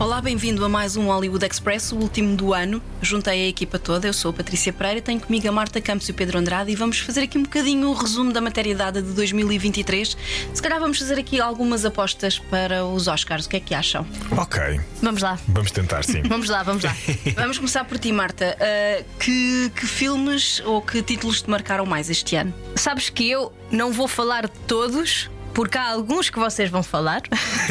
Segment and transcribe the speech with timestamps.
[0.00, 2.80] Olá, bem-vindo a mais um Hollywood Express, o último do ano.
[3.02, 6.12] Juntei a equipa toda, eu sou a Patrícia Pereira, tenho comigo a Marta Campos e
[6.12, 9.10] o Pedro Andrade e vamos fazer aqui um bocadinho o resumo da matéria dada de
[9.10, 10.16] 2023.
[10.54, 14.06] Se calhar vamos fazer aqui algumas apostas para os Oscars, o que é que acham?
[14.36, 16.22] Ok, Vamos lá, vamos tentar sim.
[16.30, 16.94] vamos lá, vamos lá.
[17.34, 18.56] Vamos começar por ti, Marta.
[18.56, 22.54] Uh, que, que filmes ou que títulos te marcaram mais este ano?
[22.76, 25.28] Sabes que eu não vou falar de todos.
[25.58, 27.20] Porque há alguns que vocês vão falar.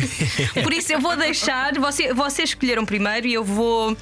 [0.61, 1.73] Por isso eu vou deixar.
[1.79, 3.95] Você, vocês escolheram primeiro e eu vou.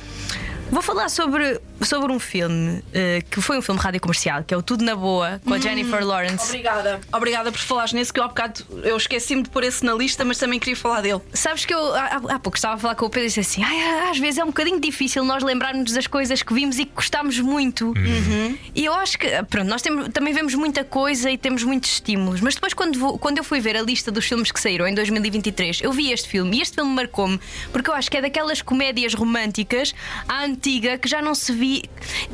[0.71, 4.57] Vou falar sobre, sobre um filme eh, que foi um filme rádio comercial, que é
[4.57, 6.45] o Tudo na Boa, com a Jennifer Lawrence.
[6.48, 6.99] Obrigada.
[7.13, 10.23] Obrigada por falares nesse, que eu há bocado eu esqueci-me de pôr esse na lista,
[10.26, 11.21] mas também queria falar dele.
[11.34, 13.63] Sabes que eu há, há pouco estava a falar com o Pedro e disse assim:
[13.63, 16.93] "Ai, às vezes é um bocadinho difícil nós lembrarmos das coisas que vimos e que
[16.93, 17.93] gostámos muito.
[18.74, 22.41] E eu acho que, pronto, nós temos- também vemos muita coisa e temos muitos estímulos,
[22.41, 24.93] mas depois, quando, vou- quando eu fui ver a lista dos filmes que saíram em
[24.93, 27.40] 2023, eu vi este filme e este filme marcou-me
[27.71, 29.93] porque eu acho que é daquelas comédias românticas
[30.27, 31.52] à antiga que já não se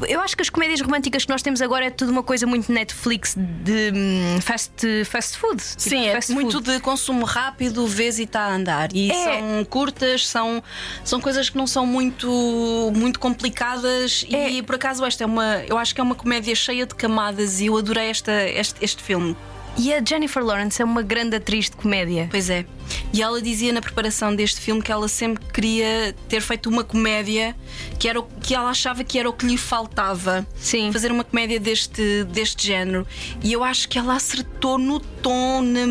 [0.08, 2.72] Eu acho que as comédias românticas que nós temos agora é tudo uma coisa muito
[2.72, 4.72] Netflix de hum, fast,
[5.06, 5.62] fast food.
[5.62, 6.72] Tipo, Sim, é fast muito food.
[6.72, 8.90] de consumo rápido, vês e está a andar.
[8.94, 9.14] E É.
[9.24, 10.64] são curtas, são,
[11.04, 14.26] são coisas que não são muito, muito complicadas.
[14.28, 14.64] E É.
[14.64, 15.64] por acaso, esta é uma.
[15.68, 19.02] Eu acho que é uma comédia cheia de camadas e eu adorei esta, este, este
[19.04, 19.36] filme.
[19.78, 22.28] E a Jennifer Lawrence é uma grande atriz de comédia.
[22.30, 22.66] Pois é.
[23.14, 27.56] E ela dizia na preparação deste filme que ela sempre queria ter feito uma comédia
[28.00, 30.46] que, era o, que ela achava que era o que lhe faltava.
[30.56, 30.92] Sim.
[30.92, 33.06] Fazer uma comédia deste, deste género.
[33.44, 35.82] E eu acho que ela acertou no tom, na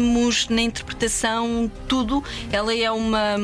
[0.50, 2.22] na interpretação, tudo.
[2.52, 3.36] Ela é uma,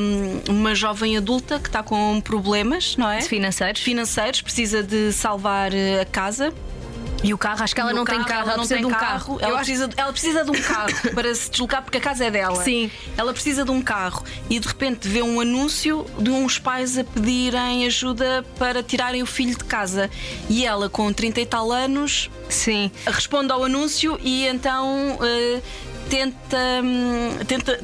[0.48, 3.23] uma jovem adulta que está com problemas, não é?
[3.23, 3.81] Financeiros.
[3.81, 6.53] Financeiros, precisa de salvar eh, a casa.
[7.27, 8.97] E o carro, acho que ela não tem carro, ela não precisa tem de um
[8.97, 9.39] carro.
[9.41, 12.25] Ela, Eu acho- precisa, ela precisa de um carro para se deslocar porque a casa
[12.25, 12.62] é dela.
[12.62, 12.91] Sim.
[13.17, 17.03] Ela precisa de um carro e de repente vê um anúncio de uns pais a
[17.03, 20.09] pedirem ajuda para tirarem o filho de casa.
[20.49, 22.91] E ela, com 30 e tal anos, Sim.
[23.06, 25.61] responde ao anúncio e então eh,
[26.09, 27.81] tenta, hum, tenta,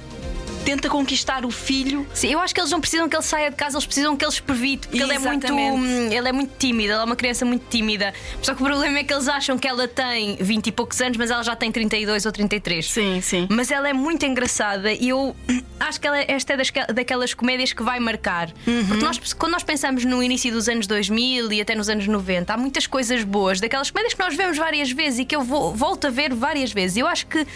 [0.64, 2.06] tenta conquistar o filho.
[2.14, 4.24] Sim, eu acho que eles não precisam que ele saia de casa, eles precisam que
[4.24, 5.52] ele espevite, porque ele é muito.
[5.52, 8.12] Hum, Ele é muito tímido, ela é uma criança muito tímida.
[8.40, 11.16] Só que o problema é que eles acham que ela tem 20 e poucos anos,
[11.18, 12.88] mas ela já tem 32 ou 33.
[12.88, 13.46] Sim, sim.
[13.50, 15.34] Mas ela é muito engraçada e eu
[15.80, 18.48] acho que ela, esta é das, daquelas comédias que vai marcar.
[18.66, 18.86] Uhum.
[18.86, 22.52] Porque nós, quando nós pensamos no início dos anos 2000 e até nos anos 90,
[22.52, 25.74] há muitas coisas boas, daquelas comédias que nós vemos várias vezes e que eu vou,
[25.74, 26.96] volto a ver várias vezes.
[26.96, 27.46] Eu acho que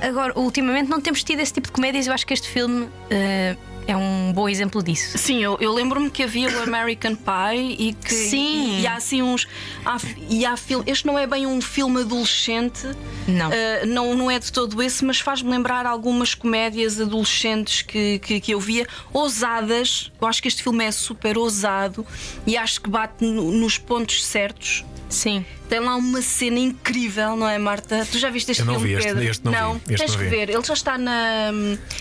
[0.00, 2.06] agora, ultimamente, não temos tido esse tipo de comédias.
[2.06, 3.56] Eu acho que este filme eh,
[3.86, 5.18] é um bom exemplo disso.
[5.18, 8.80] Sim, eu, eu lembro-me que havia o American Pie e que Sim.
[8.80, 9.48] e, há assim uns
[9.84, 9.96] há,
[10.28, 12.86] e há fil- este não é bem um filme adolescente
[13.26, 13.50] Não.
[13.50, 18.38] Ah, não não é de todo esse mas faz-me lembrar algumas comédias adolescentes que, que,
[18.40, 22.06] que eu via ousadas eu acho que este filme é super ousado
[22.46, 25.44] e acho que bate no- nos pontos certos Sim.
[25.70, 28.06] Tem lá uma cena incrível, não é, Marta?
[28.10, 29.22] Tu já viste este Eu não filme, vi este- Pedro?
[29.24, 30.28] este não vi, este tens não que vi.
[30.30, 30.50] ver.
[30.50, 31.52] Ele já está na,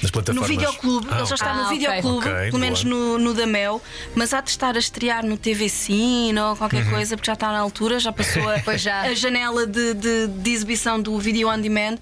[0.02, 0.50] Nas plataformas.
[0.50, 1.08] no videoclube.
[1.12, 1.56] Ah, Ele já está ok.
[1.56, 1.78] no Ah, ok.
[1.78, 3.82] videoclube, Ok, pelo menos no, no da Mel,
[4.16, 6.90] mas há de estar a estrear no TV Cine ou qualquer Uhum.
[6.90, 9.02] coisa, porque já está na altura, já passou a, Pois já.
[9.02, 11.98] a janela de, de- de exibição do Video On Demand.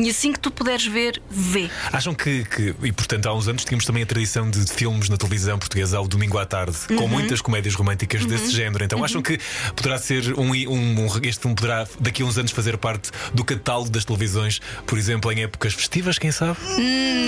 [0.00, 1.68] E assim que tu puderes ver, vê.
[1.92, 5.16] Acham que, que- e portanto há uns anos tínhamos também a tradição de filmes na
[5.16, 6.96] televisão portuguesa ao domingo à tarde, Uhum.
[6.98, 8.84] com muitas comédias românticas desse género.
[8.84, 9.40] Então acham que
[9.74, 13.44] poderá ser um, um, um- este filme poderá daqui a uns anos fazer parte do
[13.44, 16.58] catálogo das televisões, por exemplo, em épocas festivas, quem sabe?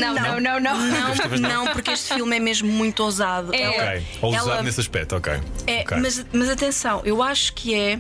[0.01, 0.81] Não, não, não, não.
[0.81, 3.55] Não, não, porque este filme é mesmo muito ousado.
[3.55, 3.69] É.
[3.69, 4.07] Ok.
[4.23, 5.33] Ou usar ela- nesse aspecto, ok.
[5.67, 5.97] É, Ok.
[5.99, 7.99] mas, mas atenção, eu acho que é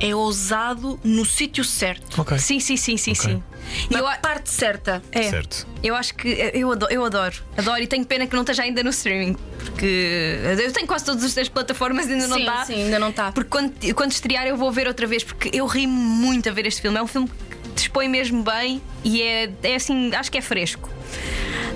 [0.00, 2.36] é ousado no sítio certo, Ok.
[2.38, 3.22] Sim, sim, sim, sim, Ok.
[3.32, 3.42] sim.
[3.90, 5.02] Na eu, a- parte certa.
[5.12, 5.66] é, Certo.
[5.82, 8.82] eu acho que eu adoro, eu adoro, adoro e tenho pena que não esteja ainda
[8.82, 12.64] no streaming, porque eu tenho quase todas as três plataformas e ainda não sim, está.
[12.64, 13.32] sim, ainda não está.
[13.32, 16.66] Porque quando, quando estrear eu vou ver outra vez, porque eu ri muito a ver
[16.66, 16.98] este filme.
[16.98, 20.88] É um filme que dispõe mesmo bem e é, é assim, acho que é fresco.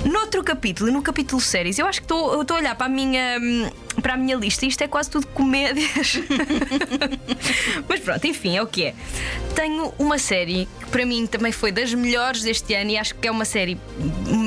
[0.04, 3.38] Noutro capítulo, no capítulo séries, eu acho que estou a olhar para a minha
[4.00, 6.20] para a minha lista e isto é quase tudo comédias.
[7.88, 8.94] Mas pronto, enfim, é o que é.
[9.54, 13.26] Tenho uma série que para mim também foi das melhores deste ano e acho que
[13.26, 13.76] é uma série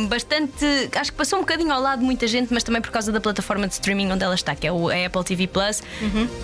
[0.07, 0.65] bastante.
[0.95, 3.19] Acho que passou um bocadinho ao lado de muita gente, mas também por causa da
[3.19, 5.83] plataforma de streaming onde ela está, que é o a Apple TV Plus,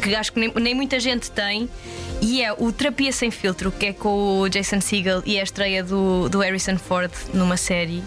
[0.01, 1.69] que acho que nem, nem muita gente tem.
[2.21, 5.43] E é o Terapia Sem Filtro, que é com o Jason Segel e é a
[5.43, 8.03] estreia do, do Harrison Ford numa série.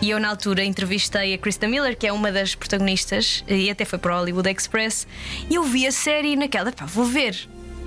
[0.00, 3.84] E eu, na altura, entrevistei a Krista Miller, que é uma das protagonistas, e até
[3.84, 5.06] foi para o Hollywood Express.
[5.50, 7.36] E eu vi a série naquela, pá, vou ver.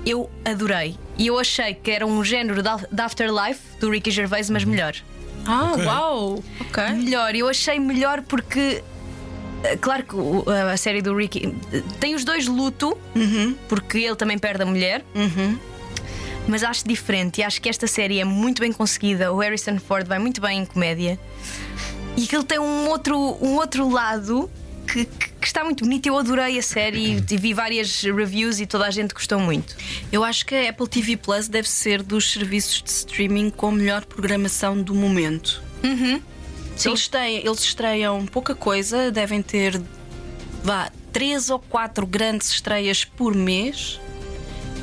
[0.06, 0.96] eu adorei.
[1.18, 4.94] E eu achei que era um género da Afterlife do Ricky Gervais, mas melhor.
[5.46, 6.42] Ah, uau!
[6.60, 6.84] Ok.
[6.94, 8.82] Melhor, eu achei melhor porque.
[9.64, 10.16] eh, Claro que
[10.72, 11.54] a série do Ricky
[12.00, 12.96] tem os dois luto,
[13.68, 15.04] porque ele também perde a mulher,
[16.46, 19.32] mas acho diferente e acho que esta série é muito bem conseguida.
[19.32, 21.18] O Harrison Ford vai muito bem em comédia
[22.16, 24.50] e que ele tem um outro, um outro lado
[24.86, 26.06] que, que- que está muito bonito.
[26.06, 29.76] Eu adorei a série e vi várias reviews e toda a gente gostou muito.
[30.10, 34.04] Eu acho que a Apple TV Plus deve ser dos serviços de streaming com melhor
[34.06, 35.62] programação do momento.
[36.84, 39.80] Eles, têm, eles estreiam pouca coisa, devem ter
[40.62, 44.00] vá, três ou quatro grandes estreias por mês,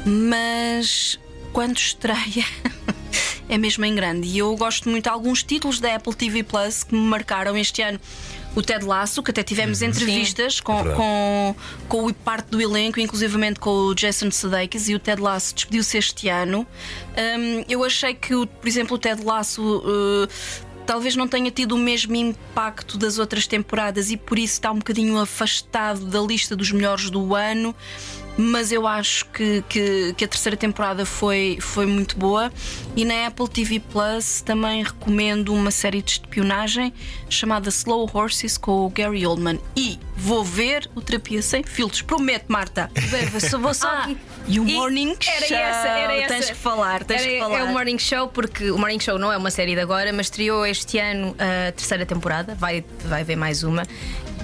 [0.06, 1.20] mas
[1.52, 2.46] quando estreia
[3.50, 4.28] é mesmo em grande.
[4.28, 7.82] E eu gosto muito de alguns títulos da Apple TV Plus que me marcaram este
[7.82, 8.00] ano.
[8.54, 10.98] O Ted Lasso, que até tivemos entrevistas com, verdade.
[10.98, 11.56] com,
[11.88, 15.98] com o parte do elenco, inclusivamente com o Jason Sudeikis, e o Ted Lasso despediu-se
[15.98, 16.68] este ano.
[17.18, 19.62] Hum, eu achei que, por exemplo, o Ted Lasso.
[19.78, 24.72] uh, Talvez não tenha tido o mesmo impacto das outras temporadas e por isso está
[24.72, 27.74] um bocadinho afastado da lista dos melhores do ano.
[28.42, 32.52] Mas eu acho que, que, que a terceira temporada foi, foi muito boa.
[32.96, 36.94] E na Apple TV Plus também recomendo uma série de espionagem
[37.30, 39.60] chamada Slow Horses com o Gary Oldman.
[39.76, 42.02] E vou ver o Terapia Sem Filtros.
[42.02, 42.90] Prometo, Marta.
[43.12, 44.18] Bem, só- vou só Ah, aqui-
[44.48, 45.58] e o Morning era Show.
[45.58, 46.34] Essa, era essa.
[46.34, 47.60] Tens que falar, tens Era- que falar.
[47.60, 50.26] É o Morning Show, porque o Morning Show não é uma série de agora, mas
[50.28, 52.56] estreou este ano a terceira temporada.
[52.56, 53.84] Vai, vai haver mais uma.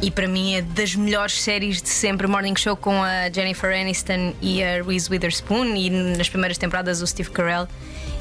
[0.02, 2.28] E para mim é das melhores séries de sempre.
[2.28, 7.08] Morning Show com a Jennifer Aniston e a Reese Witherspoon, e nas primeiras temporadas o
[7.08, 7.68] Steve Carell.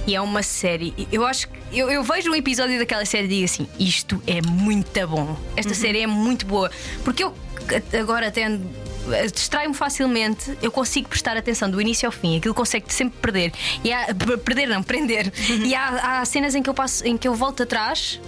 [0.07, 0.95] E é uma série.
[1.13, 1.57] Eu acho que.
[1.73, 5.37] Eu, eu vejo um episódio daquela série e digo assim: isto é muito bom.
[5.57, 6.71] Esta série é muito boa.
[7.05, 7.35] Porque eu
[8.01, 8.65] agora tendo
[9.33, 13.53] distrai-me facilmente, eu consigo prestar atenção do início ao fim, aquilo consegue sempre perder.
[13.85, 14.07] E há,
[14.45, 15.33] perder não, prender.
[15.65, 18.21] E há, há cenas em que eu passo, em que eu volto atrás.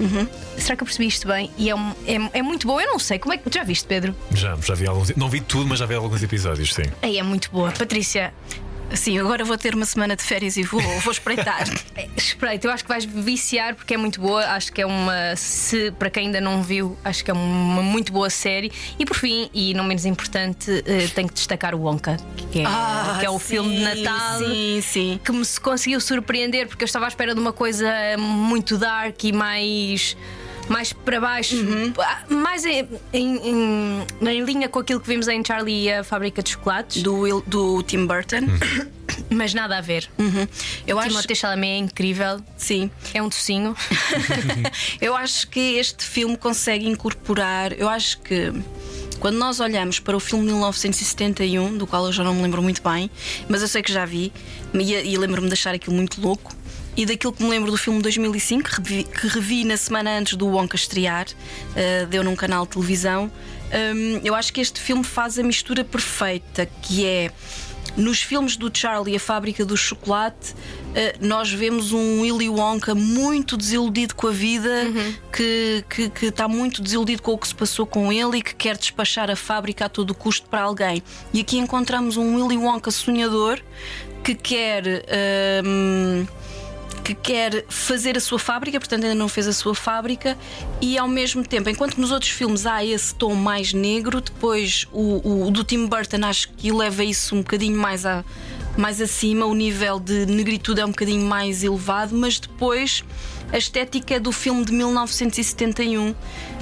[0.56, 1.50] Será que eu percebi isto bem?
[1.56, 1.74] E é,
[2.06, 2.82] é, é muito boa.
[2.82, 4.14] Eu não sei, como é que já viste, Pedro?
[4.32, 5.14] Já, já vi alguns.
[5.16, 6.84] Não vi tudo, mas já vi alguns episódios, sim.
[7.02, 7.70] Aí é muito boa.
[7.72, 8.32] Patrícia,
[8.94, 11.64] Sim, agora vou ter uma semana de férias e vou, vou espreitar.
[11.94, 14.44] é, espreita, eu acho que vais viciar porque é muito boa.
[14.46, 15.36] Acho que é uma.
[15.36, 18.72] Se para quem ainda não viu, acho que é uma muito boa série.
[18.98, 22.16] E por fim, e não menos importante, eh, tenho que destacar o Wonka,
[22.50, 22.64] que é,
[23.20, 24.38] que é o filme de Natal.
[24.38, 25.20] Sim, sim.
[25.22, 27.86] que me se- conseguiu surpreender porque eu estava à espera de uma coisa
[28.18, 30.16] muito dark e mais
[30.68, 31.56] mais para baixo,
[31.98, 36.04] Ah, mais em, em- em- em linha com aquilo que vimos em Charlie e a
[36.04, 38.40] Fábrica de Chocolates, Do, do Tim Burton.
[39.30, 40.08] mas nada a ver.
[40.18, 40.46] Uhum.
[40.86, 41.34] Eu acho.
[41.34, 42.90] Chalamet é incrível, Sim.
[43.14, 43.74] é um tocinho.
[45.00, 47.72] eu acho que este filme consegue incorporar.
[47.72, 48.52] Eu acho que.
[49.20, 52.62] Quando nós olhamos para o filme de 1971, do qual eu já não me lembro
[52.62, 53.10] muito bem,
[53.48, 54.32] mas eu sei que já vi,
[54.72, 56.54] e, e lembro-me de achar aquilo muito louco,
[56.98, 60.18] e daquilo que me lembro do filme de 2005, que revi, que revi na semana
[60.18, 61.26] antes do Wonka estrear,
[61.76, 63.30] eh, deu num canal de televisão,
[63.72, 67.30] hum, eu acho que este filme faz a mistura perfeita, que é
[67.96, 70.56] nos filmes do Charlie, a fábrica do chocolate,
[70.92, 74.68] eh, nós vemos um Willy Wonka muito desiludido com a vida,
[75.32, 78.56] que, que, que está muito desiludido com o que se passou com ele e que
[78.56, 81.00] quer despachar a fábrica a todo custo para alguém.
[81.32, 83.60] E aqui encontramos um Willy Wonka sonhador
[84.24, 85.04] que quer.
[85.64, 86.26] hum,
[87.00, 90.36] que quer fazer a sua fábrica, portanto ainda não fez a sua fábrica,
[90.80, 95.46] e ao mesmo tempo, enquanto nos outros filmes há esse tom mais negro, depois o,
[95.46, 98.24] o do Tim Burton acho que leva isso um bocadinho mais, a,
[98.80, 103.04] mais acima, o nível de negritude é um bocadinho mais elevado, mas depois
[103.52, 106.14] a estética é do filme de 1971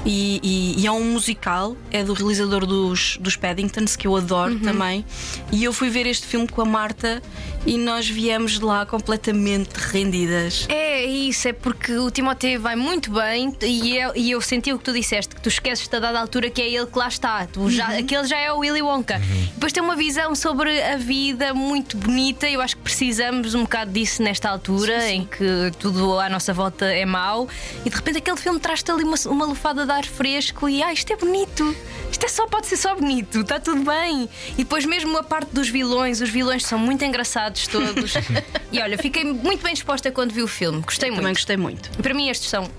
[0.05, 4.57] e, e- e é um musical, é do realizador dos, dos Paddingtons, que eu adoro
[4.61, 5.05] também.
[5.51, 7.21] E eu fui ver este filme com a Marta
[7.67, 10.65] e nós viemos de lá completamente rendidas.
[10.69, 14.79] É isso, é porque o Timothée vai muito bem e eu, e eu senti o
[14.79, 17.45] que tu disseste, que tu esqueces a dada altura que é ele que lá está.
[17.47, 19.21] Tu já, Aquele já é o Willy Wonka.
[19.55, 22.49] Depois tem uma visão sobre a vida muito bonita.
[22.49, 26.87] Eu acho que precisamos um bocado disso nesta altura em que tudo à nossa volta
[26.87, 27.49] é mau
[27.85, 30.93] e de repente aquele filme traz-te ali uma, uma lufada de ar fresco e ah,
[30.93, 31.77] isto é bonito.
[32.11, 34.29] Isto é só, pode ser só bonito, está tudo bem.
[34.53, 38.15] E depois, mesmo a parte dos vilões, os vilões são muito engraçados todos.
[38.73, 41.21] e olha, fiquei muito bem disposta quando vi o filme, gostei muito.
[41.21, 41.91] Também gostei muito.
[41.99, 42.71] E para mim, estes são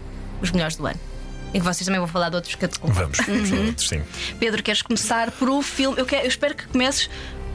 [0.41, 1.00] os melhores do ano.
[1.53, 4.01] E que vocês também vão falar de outros que eu te Vamos, vamos outros, sim.
[4.39, 5.98] Pedro, queres começar por o filme?
[5.98, 7.10] Eu, quero- eu espero que comeces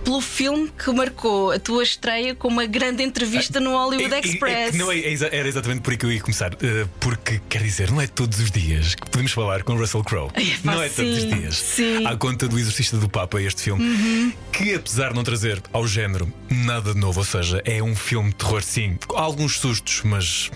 [0.05, 4.21] pelo filme que marcou a tua estreia com uma grande entrevista no Hollywood É- é-
[4.21, 4.71] é Express.
[4.73, 6.53] que não é- é era exatamente por aí que eu ia começar.
[6.63, 10.31] eh, porque, quer dizer, não é todos os dias que podemos falar com Russell Crowe.
[10.65, 11.57] Não é todos os dias.
[11.57, 11.99] sim.
[11.99, 12.09] Uhum.
[12.09, 16.33] À conta do Exorcista do Papa, este filme, que apesar de não trazer ao género
[16.51, 20.51] nada de novo, ou seja, é um filme de terror, sim, com alguns sustos, mas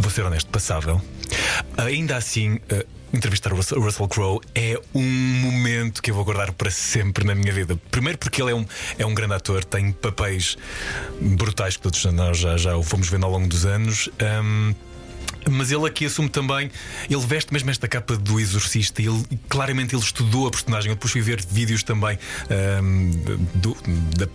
[0.00, 1.00] vou ser honesto, passável.
[1.76, 2.58] Ainda assim.
[3.14, 7.52] Entrevistar o Russell, Crowe é um momento que eu vou guardar para sempre na minha
[7.52, 7.78] vida.
[7.88, 8.66] Primeiro, porque ele é um,
[8.98, 10.58] é um grande ator, tem papéis
[11.20, 14.10] brutais que todos nós já, já o fomos vendo ao longo dos anos.
[14.18, 14.74] Ahm,
[15.50, 16.70] mas ele aqui assume também,
[17.08, 20.90] ele veste mesmo esta capa do exorcista e ele, claramente ele estudou a personagem.
[20.90, 22.18] Eu depois fui ver vídeos também
[22.50, 23.10] ahm,
[23.54, 23.76] do,
[24.16, 24.26] da-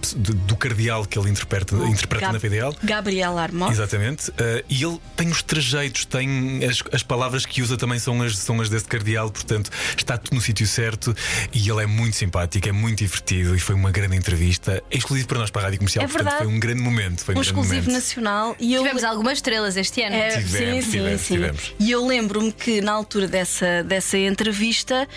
[0.47, 2.75] do, cardeal que ele interpreta, interpreta Gab- na real.
[2.83, 3.69] Gabriel Armó.
[3.71, 4.29] Exatamente.
[4.31, 8.37] Uh, e ele tem os trejeitos, tem as, as palavras que usa também são as,
[8.37, 11.15] são as desse cardeal, portanto está tudo no sítio certo
[11.53, 14.83] e ele é muito simpático, é muito divertido e foi uma grande entrevista.
[14.91, 16.45] É exclusivo para nós, para a Rádio Comercial, É portanto verdade.
[16.45, 17.23] foi um grande momento.
[17.23, 17.91] Foi um, Um grande exclusivo momento.
[17.93, 18.55] nacional.
[18.59, 20.15] E eu Tivemos algumas estrelas este ano.
[20.15, 21.73] É, Tivemos, sim, tivemos, sim, tivemos.
[21.79, 25.07] E eu lembro-me que na altura dessa, dessa entrevista.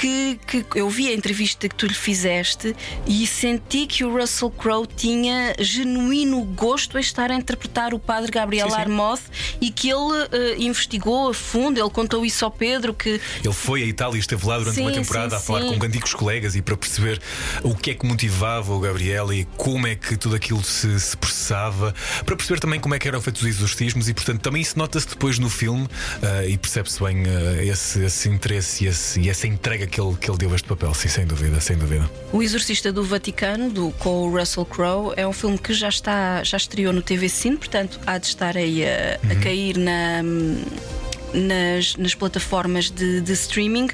[0.00, 2.74] Que, que eu vi a entrevista que tu lhe fizeste
[3.06, 8.30] e senti que o Russell Crowe tinha genuíno gosto em estar a interpretar o padre
[8.30, 8.80] Gabriel Sim, sim.
[8.80, 9.20] Armoth
[9.60, 13.82] e que ele eh, investigou a fundo, ele contou isso ao Pedro que Ele foi
[13.82, 16.62] a Itália e esteve lá durante Sim, uma temporada a falar com antigos colegas e
[16.62, 17.20] para perceber
[17.62, 21.14] o que é que motivava o Gabriel e como é que tudo aquilo se, se
[21.16, 24.78] processava, para perceber também como é que eram feitos os exorcismos e, portanto, também isso
[24.78, 25.86] nota-se depois no filme
[26.22, 30.16] ah, e percebe-se bem ah, esse, esse interesse e, esse- e essa entrega que ele,
[30.16, 32.08] que ele deu este papel, sim, sem dúvida, sem dúvida.
[32.32, 36.42] O Exorcista do Vaticano, do, com o Russell Crowe, é um filme que já está,
[36.44, 40.22] já estreou no TV Cine, portanto há de estar aí a, a cair na.
[41.32, 43.88] Nas, nas plataformas de, de streaming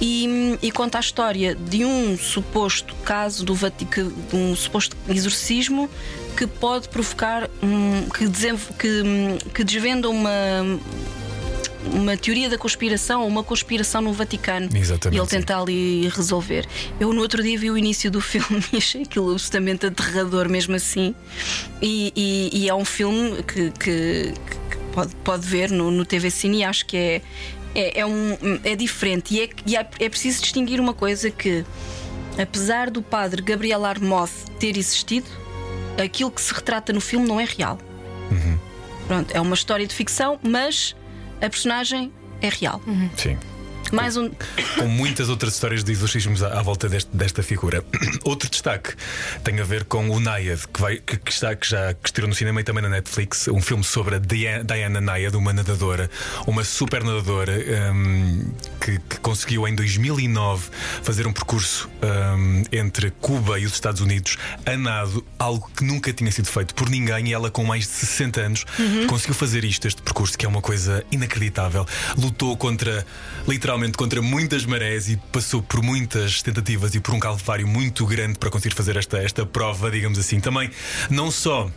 [0.00, 5.88] e, e conta a história de um suposto caso do Vaticano, de um suposto exorcismo
[6.36, 8.28] que pode provocar um, que,
[8.80, 10.30] que, que desvenda uma,
[11.92, 14.68] uma teoria da conspiração ou uma conspiração no Vaticano.
[14.74, 15.36] Exatamente, E ele sim.
[15.38, 16.66] tenta ali resolver.
[17.00, 20.74] Eu no outro dia vi o início do filme e achei aquilo absolutamente aterrador, mesmo
[20.74, 21.14] assim.
[21.80, 24.32] E, e- e é um filme que, que-
[24.70, 27.22] que pode, pode ver no, no TV Cine e acho que é.
[27.74, 31.64] É, é um, é diferente e, é, e é, é preciso distinguir uma coisa que
[32.38, 35.26] apesar do padre Gabriel Armoth ter existido
[35.96, 37.78] aquilo que se retrata no filme não é real
[39.08, 40.94] Pronto, é uma história de ficção mas
[41.42, 42.80] a personagem é real
[43.16, 43.36] Sim.
[43.92, 44.30] Mais um
[44.78, 47.84] com muitas outras histórias de exorcismos à, à volta deste- desta figura.
[48.24, 48.94] Outro destaque
[49.44, 52.28] tem a ver com o Nayad, que, vai, que, que está, que já que estreou
[52.28, 56.10] no cinema e também na Netflix, um filme sobre a Dia- Diana Nayad, uma nadadora,
[56.46, 57.52] uma super nadadora
[57.94, 60.70] hum, que, que conseguiu em 2009
[61.02, 61.88] fazer um percurso
[62.36, 66.74] hum, entre Cuba e os Estados Unidos a nado, algo que nunca tinha sido feito
[66.74, 68.64] por ninguém e ela com mais de 60 anos
[69.06, 71.86] conseguiu fazer isto, este percurso, que é uma coisa inacreditável.
[72.16, 73.06] Lutou contra,
[73.46, 78.38] literalmente, contra muitas marés e passou por muitas tentativas e por um calvário muito grande
[78.38, 80.40] para conseguir fazer esta, esta prova, digamos assim.
[80.40, 80.70] Também,
[81.10, 81.70] não só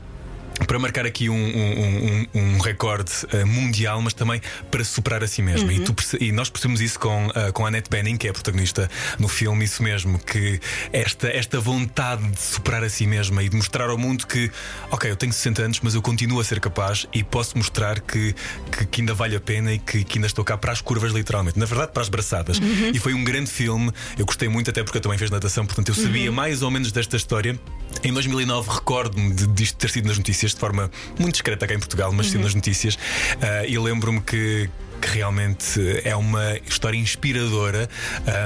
[0.67, 5.27] para marcar aqui um, um- um- um recorde eh, mundial, mas também para superar a
[5.27, 5.71] si mesma.
[5.73, 8.33] E, tu e nós percebemos isso com, eh, com a Annette Bening, que é a
[8.33, 10.59] protagonista no filme, isso mesmo, que
[10.93, 14.49] esta, esta vontade de superar a si mesma e de mostrar ao mundo que,
[14.91, 18.33] ok, eu tenho 60 anos, mas eu continuo a ser capaz e posso mostrar que,
[18.71, 21.11] que, que ainda vale a pena e que, que ainda estou cá para as curvas,
[21.11, 21.59] literalmente.
[21.59, 22.57] Na verdade, para as braçadas.
[22.93, 25.89] E foi um grande filme, eu gostei muito, até porque eu também fiz natação, portanto
[25.89, 27.59] eu sabia mais ou menos desta história.
[28.05, 31.79] Em 2009 recordo-me de, disto ter sido nas notícias de forma muito discreta cá em
[31.79, 32.97] Portugal, mas sido nas notícias.
[33.41, 34.69] Ah, e lembro-me que.
[35.01, 37.87] que realmente é uma história inspiradora.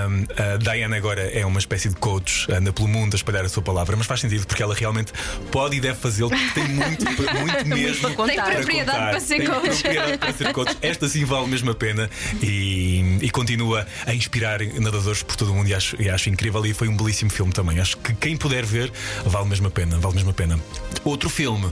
[0.09, 3.49] Um, a Diana agora é uma espécie de coach, anda pelo mundo a espalhar a
[3.49, 5.13] sua palavra, mas faz sentido porque ela realmente
[5.51, 7.05] pode e deve fazê-lo, porque tem muito,
[7.39, 8.45] muito mesmo para contar.
[8.45, 9.09] Tem propriedade contar.
[9.11, 9.61] para ser Tem coach.
[9.81, 10.77] propriedade para ser coach.
[10.81, 12.09] Esta sim vale mesmo a pena
[12.41, 12.88] e,
[13.21, 16.65] e continua a inspirar nadadores por todo o mundo e acho, e acho incrível.
[16.65, 17.79] E foi um belíssimo filme também.
[17.79, 18.91] Acho que quem puder ver
[19.25, 19.97] vale mesmo a pena.
[19.99, 20.59] Vale mesmo a pena.
[21.03, 21.71] Outro filme,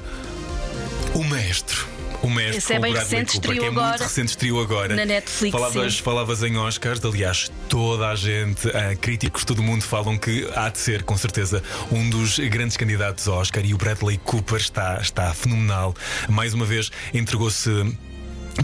[1.14, 1.78] O Mestre.
[2.22, 4.96] O Mestre Esse é bem recente, que é estreou muito agora recente, estreou agora.
[4.96, 6.02] na Netflix, Falavas, sim.
[6.02, 10.80] falavas em Oscars, aliás, toda a gente, ah, críticos, todo mundo falam que há de
[10.80, 11.62] ser, com certeza,
[11.92, 15.94] um dos grandes candidatos ao Oscar e o Bradley Cooper está, está fenomenal.
[16.28, 17.70] Mais uma vez, entregou-se.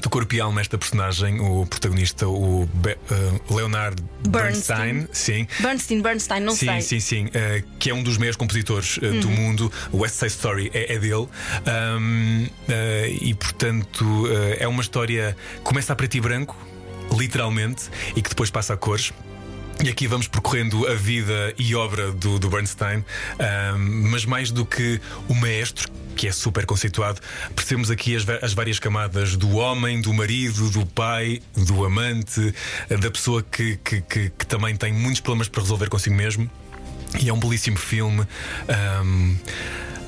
[0.01, 4.93] De corpo e alma esta personagem, o protagonista, o Be- ah, Leonard Bernstein.
[4.93, 6.81] Bernstein, sim, Bernstein, Bernstein, não sim, sei.
[6.81, 9.71] sim, sim, eh, que é um dos maiores compositores eh, do mundo.
[9.91, 11.27] O West Side Story é, é dele.
[12.67, 14.25] Eh, e portanto
[14.59, 16.57] é uma história que começa a preto e branco,
[17.15, 17.83] literalmente,
[18.15, 19.11] e que depois passa a cores.
[19.83, 23.03] E aqui vamos percorrendo a vida e obra do, do Bernstein,
[23.39, 27.19] ahm, mas mais do que o maestro, que é super conceituado,
[27.55, 32.53] percebemos aqui as, as várias camadas do homem, do marido, do pai, do amante,
[32.99, 36.49] da pessoa que, que, que- que também tem muitos problemas para resolver consigo mesmo.
[37.21, 38.25] E é um belíssimo filme.
[38.67, 39.35] ahm,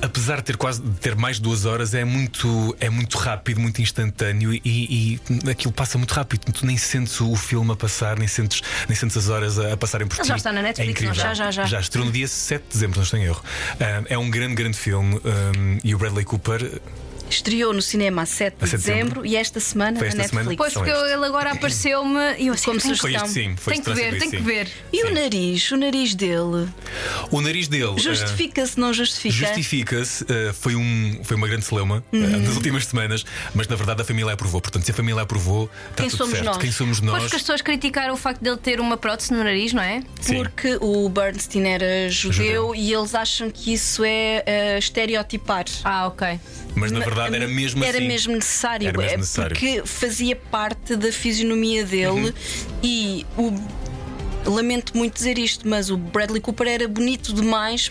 [0.02, 3.60] apesar de ter quase de ter mais de duas horas, é muito, é muito rápido,
[3.60, 6.52] muito instantâneo e, e aquilo passa muito rápido.
[6.52, 9.76] Tu nem sentes o filme a passar, nem sentes, nem sentes as horas a, a
[9.76, 10.28] passarem por Ele ti.
[10.28, 11.14] já está na Netflix, é incrível.
[11.14, 11.34] não já?
[11.34, 11.66] Já, já, já.
[11.66, 13.42] Já estreou no dia 7 de dezembro, não estou em erro.
[13.80, 16.80] Ah, é um grande, grande filme ah, e o Bradley Cooper
[17.28, 19.26] Estreou no cinema a 7 de A 7 de dezembro, dezembro.
[19.26, 20.48] e esta semana Foi na esta semana?
[20.50, 20.56] Netflix.
[20.58, 23.20] Pois, São porque ele agora apareceu-me e eu assim, Como tenho, sugestão.
[23.20, 24.68] foi isto sim, foi tenho que ver, tenho que ver.
[24.92, 25.14] E o Sim.
[25.14, 25.70] nariz?
[25.72, 26.68] O nariz dele
[27.30, 27.94] O nariz dele.
[27.96, 29.34] ah, justifica-se, não justifica?
[29.34, 32.38] Justifica-se, uh, foi, um, foi uma grande celeuma uh, Uhum.
[32.42, 34.60] nas últimas semanas, mas na verdade a família aprovou.
[34.60, 36.44] Portanto, se a família aprovou, está Quem tudo somos certo.
[36.46, 36.56] nós?
[36.58, 37.22] Quem somos Pois nós?
[37.22, 40.02] porque as pessoas criticaram o facto dele ter uma prótese no nariz, não é?
[40.20, 40.36] Sim.
[40.36, 42.74] Porque o Bernstein era judeu, Judeu.
[42.74, 45.64] e eles acham que isso é eh, estereotipar.
[45.84, 46.38] Ah, ok.
[46.74, 48.06] Mas na verdade era mesmo Era assim.
[48.08, 49.50] mesmo necessário, Era mesmo é necessário.
[49.56, 52.32] porque fazia parte da fisionomia dele Uhum.
[52.82, 57.90] e o lamento muito dizer isto, mas o Bradley Cooper era bonito demais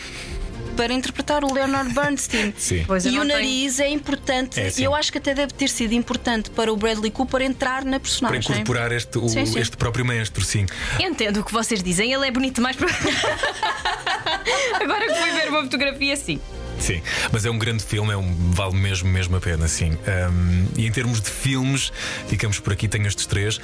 [0.78, 2.54] para interpretar o Leonard Bernstein.
[2.60, 2.84] Sim.
[2.86, 4.60] Pois e o tenho- nariz é importante.
[4.60, 7.86] É, e eu acho que até deve ter sido importante para o Bradley Cooper entrar
[7.86, 8.40] na Para personagem.
[8.40, 9.58] incorporar este, o- Sim, sim.
[9.60, 10.66] este próprio maestro, sim.
[11.00, 12.88] Entendo o que vocês dizem, ele é bonito demais para.
[14.82, 16.40] Agora que fui ver uma fotografia, sim.
[16.80, 17.02] Sim,
[17.32, 19.92] mas é um grande filme, é um, vale mesmo, mesmo a pena, sim.
[19.92, 21.92] Um, e em termos de filmes,
[22.28, 23.58] ficamos por aqui, tenho estes três.
[23.58, 23.62] Uh,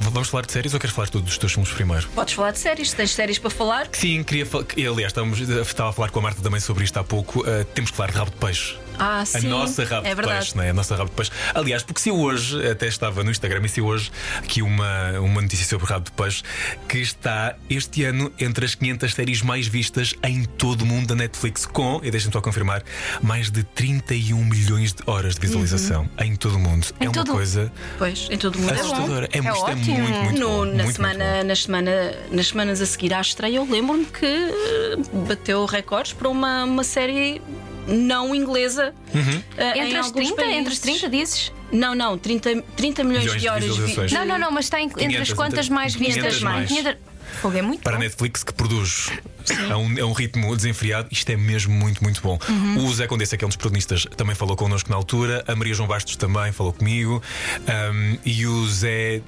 [0.00, 2.08] vamos falar de séries ou queres falar tu dos teus filmes primeiro?
[2.08, 3.88] Podes falar de séries, tens séries para falar?
[3.92, 4.66] Sim, queria falar.
[4.76, 7.40] Aliás, estávamos, estava a falar com a Marta também sobre isto há pouco.
[7.40, 8.76] Uh, temos que falar de rabo de peixe.
[8.98, 9.48] Ah, A sim.
[9.48, 10.38] nossa rabo é de verdade.
[10.40, 10.70] peixe, não é?
[10.70, 11.30] A nossa rabo de peixe.
[11.54, 15.64] Aliás, porque se hoje, até estava no Instagram, e se hoje aqui uma, uma notícia
[15.66, 16.42] sobre rabo de peixe
[16.88, 21.14] que está este ano entre as 500 séries mais vistas em todo o mundo da
[21.14, 22.82] Netflix, com, e deixem-me só confirmar,
[23.22, 26.86] mais de 31 milhões de horas de visualização em todo o mundo.
[27.00, 28.70] é uma todo- coisa Pois, em todo o mundo.
[28.70, 28.80] É bom.
[28.80, 29.28] assustadora.
[29.32, 29.98] É, É isto é ótimo.
[29.98, 30.56] muito, muito No- bom.
[30.56, 31.44] na muito, muito semana, bom.
[31.48, 34.26] nas, semana, nas semanas a seguir à estreia, eu lembro-me que
[35.26, 37.40] bateu recordes para uma, uma série
[37.86, 38.94] não inglesa.
[39.14, 39.42] Uhum.
[39.56, 41.00] eh, Entre as alguns 30, entre as países.
[41.00, 41.52] 30 dizes?
[41.72, 44.12] Não, não, 30, 30 milhões, Milhões de de horas vi- visualizações.
[44.12, 46.42] Não, não, não, mas está entre 500, as quantas entre- mais 500 vistas?
[46.42, 46.68] mais.
[46.68, 46.96] 500.
[47.42, 48.04] Fogo é muito Para a bom.
[48.04, 49.10] Netflix que produz
[49.70, 52.38] a um, a um ritmo desenfreado, isto é mesmo muito, muito bom.
[52.48, 52.86] Uhum.
[52.86, 55.44] O Zé Condessa, que é um dos protagonistas, também falou connosco na altura.
[55.46, 57.20] A Maria João Bastos também falou comigo.
[57.92, 59.20] Um, e o Zé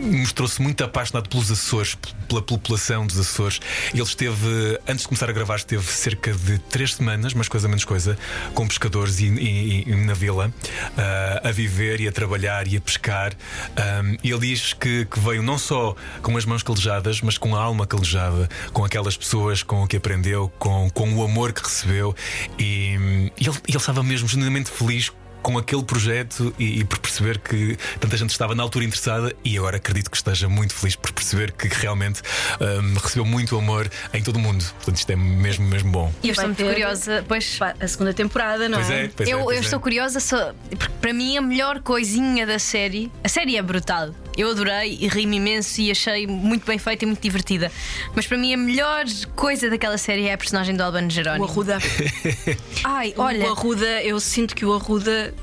[0.00, 1.96] mostrou-se muito apaixonado pelos Açores,
[2.28, 3.60] pela população dos Açores.
[3.92, 7.84] Ele esteve, antes de começar a gravar, esteve cerca de três semanas, mais coisa menos
[7.84, 8.18] coisa,
[8.54, 10.52] com pescadores e, e- e na vila,
[10.96, 13.32] ah, a viver e a trabalhar e a pescar.
[14.02, 17.54] Um, e ele diz que, que veio não só com as mãos calejadas, mas com
[17.54, 21.62] a alma calejada, com aquelas pessoas com o que aprendeu, com, com o amor que
[21.62, 22.14] recebeu.
[22.58, 25.10] E, e ele, ele estava mesmo genuinamente feliz
[25.42, 29.56] com aquele projeto e, e por perceber que tanta gente estava na altura interessada e
[29.58, 32.22] agora acredito que esteja muito feliz por perceber que realmente
[32.60, 34.64] hum, recebeu muito amor em todo o mundo.
[34.76, 36.12] Portanto, isto é mesmo, mesmo bom.
[36.22, 37.58] E eu estou muito curiosa, pois.
[37.80, 39.64] A segunda temporada, não Pois é, pois é, eu pois eu é.
[39.64, 43.10] estou curiosa, só, porque para mim a melhor coisinha da série.
[43.22, 44.10] A série é brutal.
[44.40, 47.70] Eu adorei e ri-me imenso e achei muito bem feita e muito divertida.
[48.14, 49.04] Mas para mim a melhor
[49.36, 51.44] coisa daquela série é a personagem do Albano O Jerónimo.
[51.44, 51.78] Arruda.
[52.82, 53.48] Ai, Olha, olha.
[53.48, 55.34] o Arruda, eu sinto que o Arruda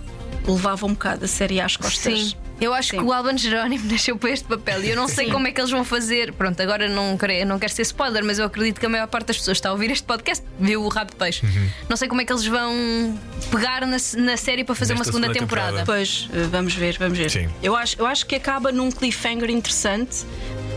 [0.48, 2.20] levava um bocado a série às costas.
[2.20, 2.34] Sim.
[2.60, 2.98] Eu acho Sim.
[2.98, 5.32] que o Albano Jerónimo nasceu para este papel e eu não sei Sim.
[5.32, 6.34] como é que eles vão fazer.
[6.34, 9.28] Pronto, agora não quero, não quero ser spoiler, mas eu acredito que a maior parte
[9.28, 11.46] das pessoas que está a ouvir este podcast viu o Rabo de Peixe.
[11.46, 11.70] Uhum.
[11.90, 13.18] Não sei como é que eles vão
[13.52, 15.78] pegar na, na série para fazer Nesta uma segunda, segunda temporada.
[15.80, 15.86] temporada.
[15.86, 17.30] Pois, eh, vamos ver, vamos ver.
[17.30, 17.50] Sim.
[17.62, 20.26] Eu acho, eu acho que acaba num cliffhanger interessante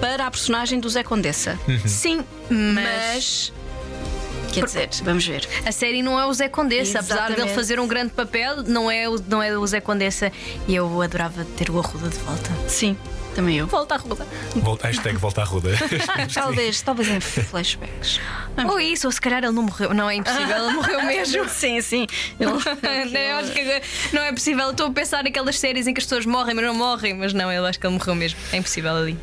[0.01, 1.59] para a personagem do Zé Condessa.
[1.87, 2.85] Sim, mas.
[3.15, 3.53] Mas.
[4.53, 5.49] Quer dizer, vamos ver.
[5.65, 7.43] A série não é o Zé Condessa, apesar Exatamente.
[7.43, 10.33] dele fazer um grande papel, não é, o, não é o Zé Condessa.
[10.67, 12.51] E eu adorava ter o Arruda de volta.
[12.69, 12.97] Sim,
[13.35, 13.67] também eu.
[13.67, 14.27] Volta Arruda.
[14.57, 15.71] Volta, hashtag volta à ruda.
[16.35, 18.21] Talvez, talvez em flashbacks.
[18.69, 19.95] Ou isso, ou se calhar ele não morreu.
[19.95, 21.49] Não é impossível, ele morreu mesmo.
[21.49, 22.07] Sim, sim.
[22.39, 23.83] eu acho que
[24.13, 24.71] não é possível.
[24.71, 27.15] Estou a pensar naquelas séries em que as pessoas morrem, mas não morrem.
[27.15, 28.39] Mas não, eu acho que ele morreu mesmo.
[28.53, 29.17] É impossível ali.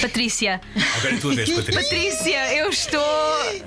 [0.00, 0.60] Patrícia,
[0.96, 1.82] Agora é a tua vez, Patrícia.
[1.82, 3.00] Patrícia, eu estou.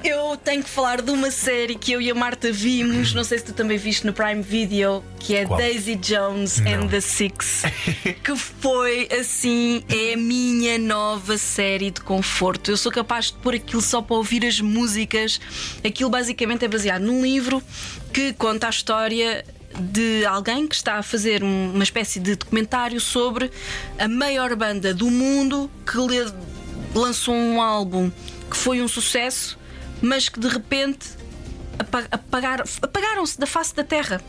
[0.03, 3.37] Eu tenho que falar de uma série que eu e a Marta vimos, não sei
[3.37, 5.57] se tu também viste no Prime Video, que é Qual?
[5.59, 6.71] Daisy Jones Não.
[6.71, 7.63] and the Six,
[8.23, 12.71] que foi assim, é a minha nova série de conforto.
[12.71, 15.39] Eu sou capaz de pôr aquilo só para ouvir as músicas.
[15.85, 17.61] Aquilo basicamente é baseado num livro
[18.11, 19.45] que conta a história
[19.79, 23.51] de alguém que está a fazer um- uma espécie de documentário sobre
[23.97, 25.97] a maior banda do mundo que
[26.97, 28.11] lançou um álbum
[28.49, 29.57] que foi um sucesso,
[30.01, 31.09] mas que de repente
[31.79, 34.21] apa- apagar- apagaram-se da face da Terra.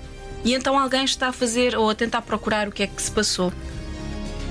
[0.45, 3.11] E então alguém está a fazer ou a tentar procurar o que é que se
[3.11, 3.53] passou.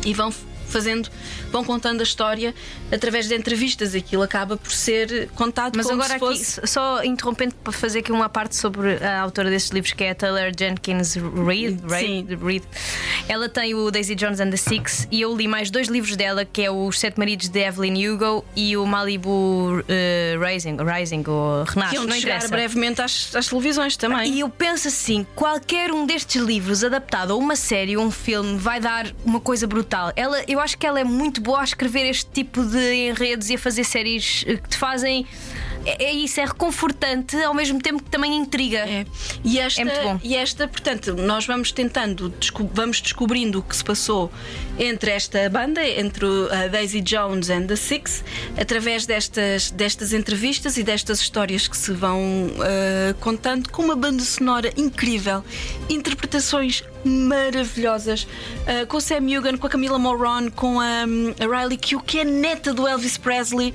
[0.05, 0.31] E vão
[0.73, 1.09] fazendo,
[1.51, 2.53] vão contando a história
[2.91, 3.95] através de entrevistas.
[3.95, 6.61] Aquilo acaba por ser contado Mas agora se aqui, fosse.
[6.67, 10.15] só interrompendo para fazer aqui uma parte sobre a autora destes livros, que é a
[10.15, 11.79] Taylor Jenkins Reid.
[11.87, 12.63] Reid, Reid.
[13.29, 16.43] Ela tem o Daisy Jones and the Six e eu li mais dois livros dela,
[16.45, 21.65] que é Os Sete Maridos de Evelyn Hugo e o Malibu eh, Rising, Rising ou
[21.65, 22.47] Que Renasce, iam não chegar interessa.
[22.55, 24.33] brevemente às, às televisões também.
[24.33, 28.57] E eu penso assim: qualquer um destes livros adaptado a uma série ou um filme
[28.57, 30.11] vai dar uma coisa brutal.
[30.15, 33.55] Ela, eu acho que ela é muito boa a escrever este tipo de enredos e
[33.55, 35.27] a fazer séries eh, que te fazem.
[35.85, 38.79] É, é isso, é reconfortante, ao mesmo tempo que também intriga.
[38.79, 39.05] É.
[39.43, 40.19] E esta, É muito bom.
[40.23, 44.31] e esta, portanto, nós vamos tentando, desco- vamos descobrindo o que se passou
[44.79, 48.23] entre esta banda, entre a Daisy Jones and the Six,
[48.57, 54.23] através destas, destas entrevistas e destas histórias que se vão ah, contando, com uma banda
[54.23, 55.43] sonora incrível,
[55.89, 58.27] interpretações maravilhosas,
[58.65, 61.99] ah, com o Sam Hugan, com a Camila Moron, com a, hum, a Riley Q,
[62.05, 63.73] que é neta do Elvis Presley.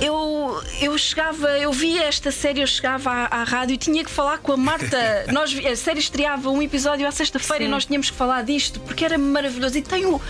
[0.00, 4.10] Eu, eu chegava, eu via esta série, eu chegava à, à rádio e tinha que
[4.10, 5.24] falar com a Marta.
[5.32, 9.04] Nós, a série estreava um episódio à sexta-feira e nós tínhamos que falar disto porque
[9.04, 9.76] era maravilhoso.
[9.76, 10.20] E tem um,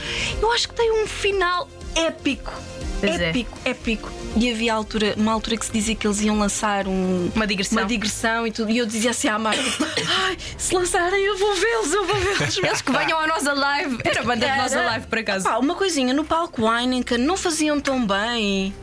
[0.40, 2.52] eu acho que tem um final épico.
[3.00, 3.28] Pois é.
[3.28, 4.10] épico, épico.
[4.36, 7.78] E havia altura, uma altura que se dizia que eles iam lançar um, Uma digressão.
[7.78, 8.70] uma digressão e tudo.
[8.70, 9.62] E eu dizia assim à Marta:
[10.26, 12.58] Ai, se lançarem, eu vou vê-los, eu vou vê-los.
[12.58, 13.98] Eles que venham ao Nossa Live.
[14.04, 15.44] Era a banda de Nossa Live, por acaso.
[15.44, 18.74] Pá, uma coisinha, no palco Heineken não faziam tão bem.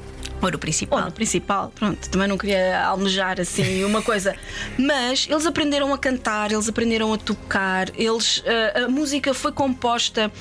[0.42, 1.12] Ou no Ou principal.
[1.12, 4.36] principal, pronto, também não queria almejar assim uma coisa.
[4.78, 10.32] Mas eles aprenderam a cantar, eles aprenderam a tocar, eles, eh, a música foi composta.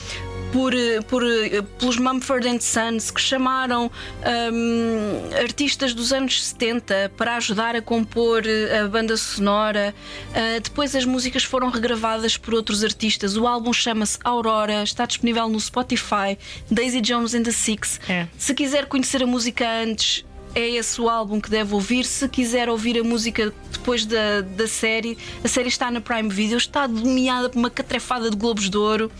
[0.54, 3.90] Por, eh, por, eh, pelos Mumford and Sons que chamaram
[4.52, 9.92] hum, artistas dos anos 70 para ajudar a compor eh, a banda sonora.
[10.32, 13.36] Eh, depois as músicas foram regravadas por outros artistas.
[13.36, 16.38] O álbum chama-se Aurora, está disponível no Spotify.
[16.70, 17.98] Daisy Jones and the Six.
[18.08, 18.28] É.
[18.38, 22.04] Se quiser conhecer a música antes, é esse o álbum que deve ouvir.
[22.04, 26.56] Se quiser ouvir a música depois da, da série, a série está na Prime Video,
[26.56, 29.10] está nomeada por uma catrefada de Globos de Ouro,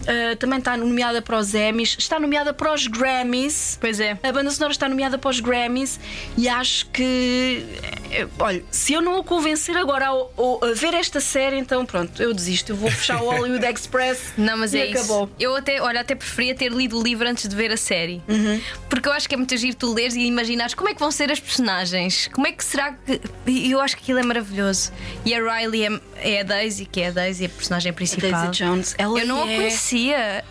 [0.00, 3.76] Uh, também está nomeada para os Emmys, está nomeada para os Grammys.
[3.80, 4.18] Pois é.
[4.22, 6.00] A banda sonora está nomeada para os Grammys
[6.38, 7.64] e acho que.
[8.10, 11.84] eh, Olha, se eu não o convencer agora a, a- a ver esta série, então
[11.84, 12.72] pronto, eu desisto.
[12.72, 14.32] Eu vou fechar o Hollywood Express.
[14.38, 15.24] Não, mas é acabou.
[15.24, 15.32] isso.
[15.38, 18.22] Eu até, olha, até preferia ter lido o livro antes de ver a série.
[18.28, 18.60] Uhum.
[18.88, 21.10] Porque eu acho que é muito giro tu leres e imaginares como é que vão
[21.10, 22.28] ser as personagens.
[22.32, 23.20] Como é que será que.
[23.46, 24.92] E eu acho que aquilo é maravilhoso.
[25.24, 26.00] E a Riley é,
[26.36, 28.30] é a Daisy, que é a Daisy, a personagem principal.
[28.30, 29.54] Daisy Jones, ela Eu não é...
[29.54, 29.89] a conhecia,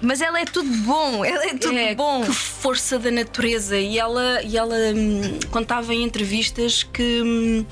[0.01, 1.23] mas ela é tudo bom.
[1.23, 2.23] Ela é tudo É, bom.
[2.23, 3.77] Que força da natureza.
[3.77, 7.21] E ela, e ela hum, contava em entrevistas que.
[7.23, 7.65] hum,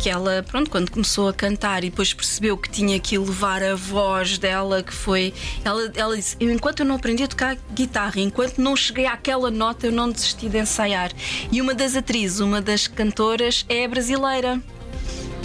[0.00, 3.74] que ela, pronto, quando começou a cantar e depois percebeu que tinha que elevar a
[3.74, 5.34] voz dela, que foi.
[5.64, 9.50] Ela, ela disse: "Eu, enquanto eu não aprendi a tocar guitarra, enquanto não cheguei àquela
[9.50, 11.10] nota, eu não desisti de ensaiar.
[11.50, 14.62] E uma das atrizes, uma das cantoras, é brasileira.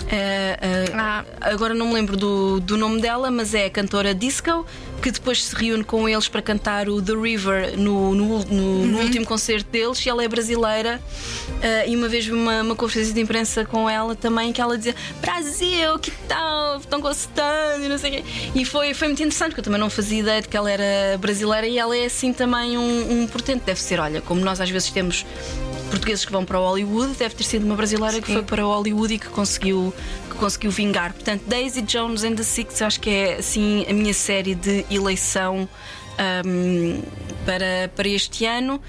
[0.07, 1.25] É, é, Ah.
[1.41, 4.65] Agora não me lembro do, do nome dela, mas é a cantora Disco,
[5.03, 8.99] que depois se reúne com eles para cantar o The River no, no, no- no
[9.01, 10.03] último concerto deles.
[10.05, 11.01] E ela é brasileira.
[11.61, 14.77] eh, e uma vez vi uma, uma conferência de imprensa com ela também, que ela
[14.77, 16.77] dizia: Brasil, que tal?
[16.77, 17.83] Estão gostando?
[17.83, 18.23] E não sei o quê.
[18.55, 21.17] E foi, foi muito interessante, porque eu também não fazia ideia de que ela era
[21.17, 23.63] brasileira e ela é assim também um, um portento.
[23.65, 25.25] Deve ser, olha, como nós às vezes temos
[25.91, 28.33] portugueses que vão para o Hollywood, deve ter sido uma brasileira que Sim.
[28.33, 29.93] foi para o Hollywood e que conseguiu,
[30.33, 31.13] que conseguiu vingar.
[31.13, 35.67] Portanto, Daisy Jones and the Six, acho que é assim a minha série de eleição
[36.17, 37.01] ahm,
[37.45, 38.81] para, para este ano.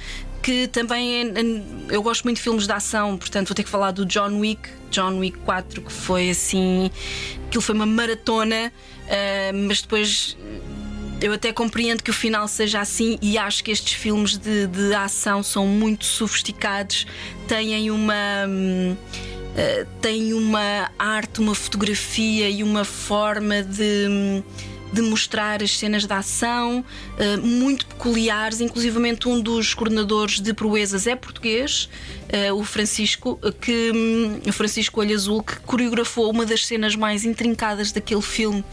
[0.42, 3.92] Que também é- eu gosto muito de filmes de ação, portanto vou ter que falar
[3.92, 6.90] do John Wick, John Wick 4, que foi assim.
[7.46, 8.70] Aquilo foi uma maratona,
[9.08, 10.36] ah, mas depois
[11.18, 14.92] eu até compreendo que o final seja assim e acho que estes filmes de, de
[14.94, 17.06] ação são muito sofisticados,
[17.48, 18.14] têm uma.
[18.46, 18.96] hum,
[19.56, 24.42] eh, têm uma arte, uma fotografia e uma forma de.
[24.92, 26.84] de mostrar as cenas de ação
[27.18, 31.88] eh, muito peculiares, inclusivamente um dos coordenadores de proezas é português,
[32.28, 33.92] eh, o Francisco, que
[34.46, 38.64] o Francisco Olho Azul, que coreografou uma das cenas mais intrincadas daquele filme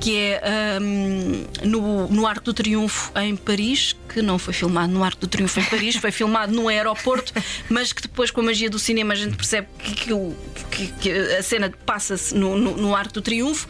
[0.00, 5.04] que é hum, no, no Arco do Triunfo em Paris, que não foi filmado no
[5.04, 7.32] Arco do Triunfo em Paris, foi filmado no aeroporto,
[7.68, 10.34] mas que depois, com a magia do cinema, a gente percebe que, aquilo-
[10.70, 13.68] que- que a cena passa-se no, no, no Arco do Triunfo.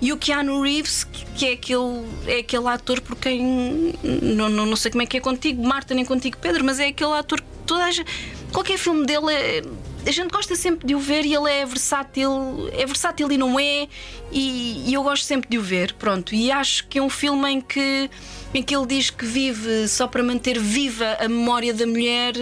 [0.00, 1.04] E o Keanu Reeves,
[1.36, 3.94] que é aquele, é aquele ator por quem.
[4.22, 6.88] Não, não, não sei como é que é contigo, Marta, nem contigo, Pedro, mas é
[6.88, 8.10] aquele ator que toda a gente.
[8.52, 9.62] Qualquer filme dele é-
[10.08, 13.60] a gente gosta sempre de o ver e ele é versátil, é versátil e não
[13.60, 13.86] é,
[14.32, 16.34] e, e eu gosto sempre de o ver, pronto.
[16.34, 18.10] E acho que é um filme em que,
[18.54, 22.32] em que ele diz que vive só para manter viva a memória da mulher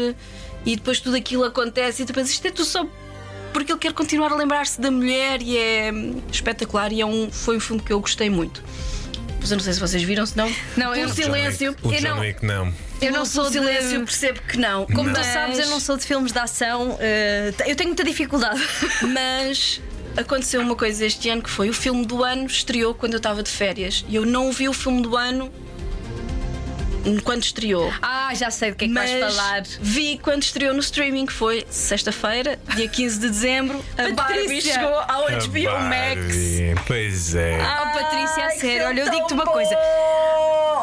[0.65, 2.87] e depois tudo aquilo acontece e depois isto é tudo só
[3.53, 5.91] porque ele quer continuar a lembrar-se da mulher e é
[6.31, 8.63] espetacular e é um, foi um filme que eu gostei muito.
[9.41, 10.53] Mas eu não sei se vocês viram, se não.
[10.77, 11.75] Não, eu silêncio.
[11.83, 12.73] O John Wick, não.
[13.01, 14.87] Eu não sou de- silêncio, percebo que não.
[14.87, 16.97] Como Mas- tu sabes, eu não sou de filmes de ação.
[17.01, 18.61] eh, eu tenho muita dificuldade.
[19.03, 19.81] Mas
[20.17, 23.43] aconteceu uma coisa este ano que foi o filme do ano estreou quando eu estava
[23.43, 24.05] de férias.
[24.09, 25.53] E eu não vi o filme do ano
[27.23, 27.93] quando estreou.
[28.03, 29.63] Ah, já sei do que é que Mas vais falar.
[29.81, 33.85] vi quando estreou no streaming, que foi sexta-feira, dia 15 de dezembro.
[33.97, 34.73] A Barbie Patrícia!
[34.75, 36.37] chegou ao HBO Max.
[36.87, 37.59] Pois é.
[37.61, 39.77] Oh, Patrícia, a sério, olha, eu digo-te uma tão coisa.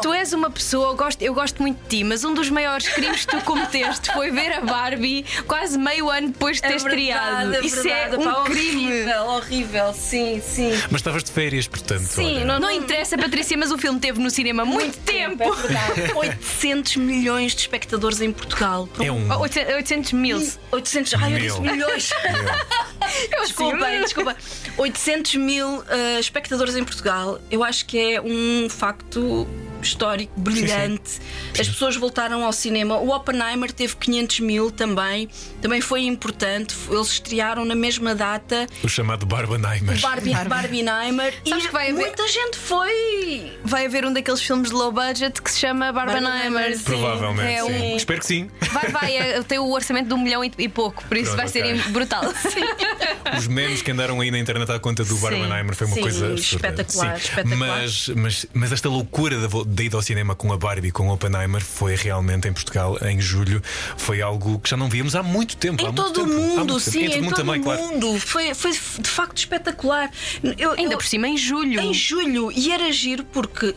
[0.04, 2.86] Tu és uma pessoa, eu gosto, eu gosto muito de ti, mas um dos maiores
[2.88, 6.76] crimes que tu cometeste foi ver a Barbie quase meio ano depois de ter É
[6.76, 7.36] estreado.
[7.52, 8.84] verdade, é Isso verdade, é um pá, crime.
[8.86, 10.72] Horrível, horrível, sim, sim.
[10.90, 12.02] Mas estavas de férias, portanto.
[12.02, 12.44] Sim, olha.
[12.44, 15.42] não- Não interessa, Patrícia, mas o filme teve no cinema muito, tempo.
[15.42, 16.12] É verdade.
[16.14, 18.86] 800 milhões de espectadores em Portugal.
[19.00, 19.26] É um.
[19.32, 20.36] Oh, 800 mil.
[20.70, 21.72] 800, ai, eu disse Mil.
[21.72, 22.10] milhões.
[23.42, 24.36] Desculpem, desculpa.
[24.76, 25.84] 800 mil uh,
[26.20, 27.40] espectadores em Portugal.
[27.50, 29.46] Eu acho que é um facto
[29.84, 31.20] histórico brilhante.
[31.58, 32.96] As pessoas voltaram ao cinema.
[32.98, 35.28] O Oppenheimer teve 500 mil também.
[35.60, 36.74] Também foi importante.
[36.90, 38.66] Eles estrearam na mesma data.
[38.82, 40.00] O chamado Barbenheimer.
[40.00, 41.34] Barbie, Barbieheimer.
[41.46, 43.52] Sabes E que vai haver- muita gente foi.
[43.64, 46.32] Vai haver um daqueles filmes de low budget que se chama Barbenheimer.
[46.32, 46.84] Barbenheimer, sim.
[46.84, 47.48] Provavelmente.
[47.52, 47.92] É sim.
[47.92, 48.50] um- Espero que sim.
[48.72, 51.48] Vai, vai, é, tem o orçamento de um milhão e, pouco, por isso Pronto, vai
[51.48, 51.92] ser ok.
[51.92, 52.22] brutal.
[53.38, 55.20] Os memes que andaram aí na internet à conta do Sim.
[55.20, 57.24] Barbenheimer foi uma Sim, coisa espetacular, Sim.
[57.24, 57.56] espetacular.
[57.58, 61.08] Mas, mas, mas esta loucura da, da ida ao cinema com a Barbie e com
[61.08, 63.60] o Oppenheimer foi realmente em Portugal em julho.
[63.96, 65.84] Foi algo que já não víamos há muito tempo.
[65.84, 66.54] há Em muito todo o tempo.
[66.54, 67.82] Há mundo, sim, Em todo em mundo todo também, o claro.
[67.82, 68.20] mundo.
[68.20, 70.10] Foi, foi de facto espetacular.
[70.56, 71.80] Eu- Ainda eu- por cima em julho.
[71.80, 73.74] Em julho, e era giro porque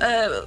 [0.00, 0.44] ah,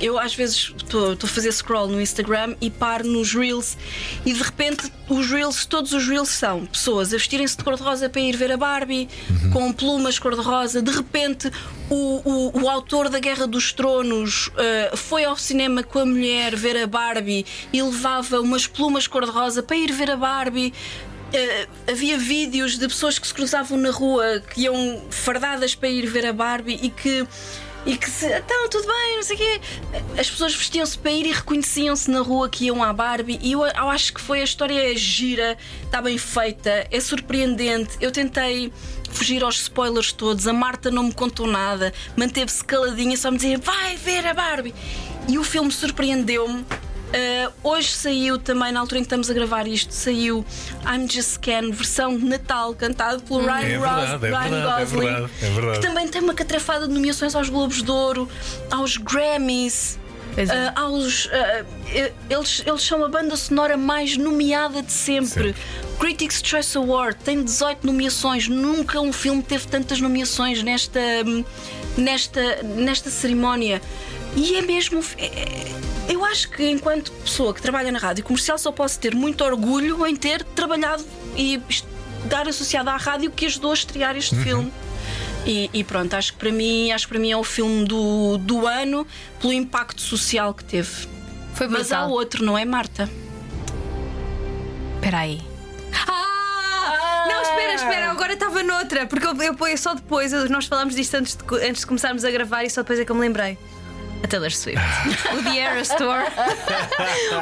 [0.00, 3.76] eu às vezes estou a fazer scroll no Instagram e paro nos Reels
[4.24, 8.20] e de repente os Reels, todos os Reels são pessoas a vestirem-se de cor-de-rosa para
[8.20, 9.08] ir ver a Barbie,
[9.52, 10.82] com plumas cor-de-rosa.
[10.82, 11.50] De repente,
[11.88, 16.54] o, o, o autor da Guerra dos Tronos ah, foi ao cinema com a mulher
[16.54, 20.74] ver a Barbie e levava umas plumas cor-de-rosa para ir ver a Barbie.
[21.28, 26.06] Uh, havia vídeos de pessoas que se cruzavam na rua que iam fardadas para ir
[26.06, 27.26] ver a Barbie e que
[27.86, 29.60] e que se, então tudo bem, não sei o quê.
[30.18, 33.38] As pessoas vestiam-se para ir e reconheciam-se na rua que iam à Barbie.
[33.40, 37.96] E eu, eu acho que foi a história é gira, está bem feita, é surpreendente.
[38.00, 38.72] Eu tentei
[39.10, 43.58] fugir aos spoilers todos, a Marta não me contou nada, manteve-se caladinha, só me dizia
[43.58, 44.74] vai ver a Barbie.
[45.26, 46.64] E o filme surpreendeu-me.
[47.08, 50.44] Uh, hoje saiu também, na altura em que estamos a gravar isto, saiu
[50.84, 54.84] I'm Just Ken, versão de Natal, cantado pelo Ryan, É verdade, é Ryan verdade, é
[54.84, 55.78] Gosling, verdade, é verdade.
[55.80, 58.28] que também tem uma catrafada de nomeações aos Globos de Ouro,
[58.70, 59.98] aos Grammys.
[60.36, 60.44] É.
[60.44, 61.30] uh, aos, uh,
[62.30, 65.52] eles, eles são a banda sonora mais nomeada de sempre.
[65.98, 68.46] Critics' Choice Award tem 18 nomeações.
[68.46, 71.00] Nunca um filme teve tantas nomeações nesta,
[71.96, 73.82] nesta, nesta cerimónia.
[74.36, 75.02] E é mesmo.
[75.16, 75.72] é-
[76.08, 80.06] eu acho que, enquanto pessoa que trabalha na rádio comercial, só posso ter muito orgulho
[80.06, 81.04] em ter trabalhado
[81.36, 84.72] e estar associada à rádio que ajudou a estrear este filme.
[85.46, 88.38] E, e pronto, acho que para mim, acho que para mim é o filme do,
[88.38, 89.06] do ano
[89.40, 91.08] pelo impacto social que teve.
[91.54, 93.08] Foi Mas há outro, não é, Marta?
[94.96, 95.40] Espera aí.
[96.06, 97.26] Ah!
[97.28, 101.14] Não, espera, espera, agora estava noutra, porque eu, eu, eu só depois, nós falámos disto
[101.14, 103.58] antes de, antes de começarmos a gravar e só depois é que eu me lembrei.
[104.22, 104.80] A Taylor Swift.
[105.32, 106.22] o The Eras Tour.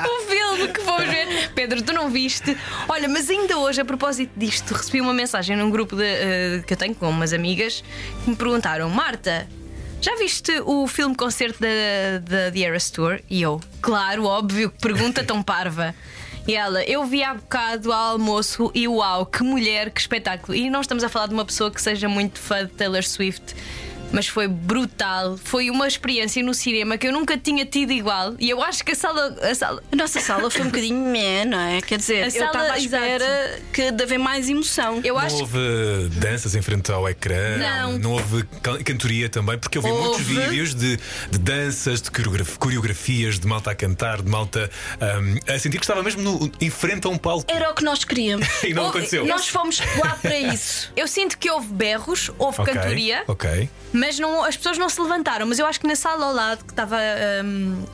[0.05, 1.51] o filme que fomos ver.
[1.55, 2.57] Pedro, tu não viste?
[2.89, 6.73] Olha, mas ainda hoje, a propósito disto, recebi uma mensagem num grupo de, eh, que
[6.75, 7.83] eu tenho com umas amigas
[8.25, 9.49] que me perguntaram: Marta,
[10.01, 13.21] já viste o filme concerto da, da The Eras Tour?
[13.29, 15.95] E eu, claro, óbvio, pergunta tão parva.
[16.47, 20.55] E ela, eu vi há bocado ao almoço e uau, que mulher, que espetáculo.
[20.57, 23.57] E não estamos a falar de uma pessoa que seja muito fã de Taylor Swift,
[24.13, 25.39] mas foi brutal.
[25.43, 28.35] Foi uma experiência no cinema que eu nunca tinha tido igual.
[28.39, 29.37] E eu acho que a sala.
[29.43, 31.81] A sala A nossa sala foi um bocadinho meh, não é?
[31.81, 35.01] Quer dizer, A eu sala- estava à espera que de haver mais emoção.
[35.05, 35.59] eu Não acho houve
[36.17, 37.57] danças em frente ao ecrã,
[37.99, 38.13] Não.
[38.13, 40.35] houve can- cantoria também, porque eu vi muitos Houve.
[40.41, 40.97] vídeos de,
[41.31, 45.85] de danças, de coreograf- coreografias, de malta a cantar, de malta ahm, a sentir que
[45.85, 47.45] estava mesmo no- em frente a um palco.
[47.49, 48.47] Era o que nós queríamos.
[48.67, 49.27] E não Houve- aconteceu.
[49.27, 50.91] Nós fomos lá para isso.
[50.97, 53.69] Eu sinto que houve berros, houve Ok, cantoria, Ok.
[53.97, 55.47] Mas não, as pessoas não se levantaram.
[55.47, 56.97] Mas eu acho que na sala ao lado, que estava
[57.45, 57.85] hum,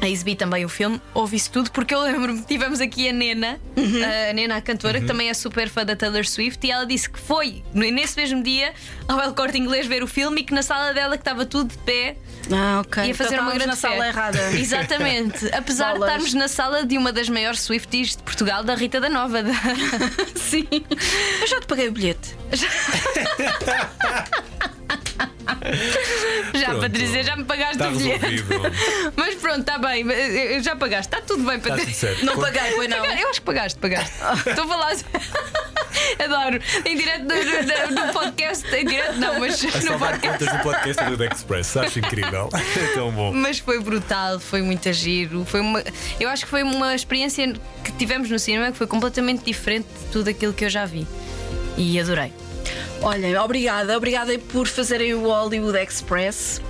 [0.00, 3.60] a exibir também o filme, houve isso tudo, porque eu lembro-me, tivemos aqui a Nena,
[3.76, 7.10] a Nena, a cantora, que também é super fã da Taylor Swift, e ela disse
[7.10, 8.72] que foi no- nesse mesmo dia
[9.06, 11.70] ao El Corte Inglês ver o filme e que na sala dela que estava tudo
[11.72, 12.16] de pé
[12.50, 13.04] Ah, ok.
[13.04, 14.08] ia fazer Então uma grande na sala festa.
[14.08, 14.52] errada.
[14.58, 15.54] Exatamente.
[15.54, 16.08] Apesar de Bolas.
[16.14, 19.42] estarmos na sala de uma das maiores Swifties de Portugal, da Rita da Nova.
[19.42, 19.52] da-
[20.34, 20.66] Sim.
[21.42, 22.34] Eu já te paguei o bilhete.
[26.54, 26.80] Já, Pronto.
[26.82, 28.24] Patrícia, já me pagaste Está o bilhete.
[28.26, 28.72] resolvido.
[29.16, 30.04] Mas pronto, está bem,
[30.62, 32.08] já pagaste, está tudo bem, Está Patrícia.
[32.10, 32.24] tudo certo.
[32.26, 33.04] Não paguei, foi não.
[33.04, 34.12] Eu acho que pagaste, pagaste.
[34.46, 34.92] Estou a falar.
[36.24, 36.60] Adoro.
[36.84, 40.38] Em direto no, no- podcast, em direto não, mas A no podcast.
[40.44, 41.76] contas do podcast do The Express.
[41.76, 42.48] Acho incrível.
[42.54, 43.32] É tão bom.
[43.32, 45.44] Mas foi brutal, foi muito giro.
[45.44, 45.82] Foi uma,
[46.18, 47.52] eu acho que foi uma experiência
[47.84, 51.06] que tivemos no cinema que foi completamente diferente de tudo aquilo que eu já vi.
[51.76, 52.32] E adorei.
[53.02, 56.60] Olhem, obrigada, obrigada por fazerem o Hollywood Express.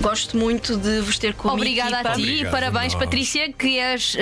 [0.00, 1.56] Gosto muito de vos ter comigo.
[1.56, 3.04] Obrigada a ti Obrigado e parabéns, nós.
[3.04, 4.16] Patrícia, que és,